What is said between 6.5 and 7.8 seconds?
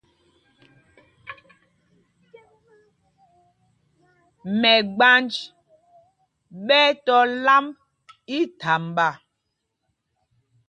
ɓɛ́ ɛ́ tɔ̄ lámb